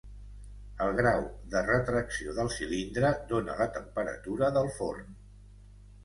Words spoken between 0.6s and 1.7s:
El grau de